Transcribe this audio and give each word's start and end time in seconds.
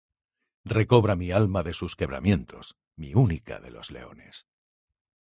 Recobra 0.71 1.15
mi 1.15 1.29
alma 1.31 1.61
de 1.61 1.73
sus 1.75 1.95
quebrantamientos, 1.95 2.75
mi 2.95 3.13
única 3.13 3.59
de 3.59 3.69
los 3.69 3.91
leones. 3.91 4.47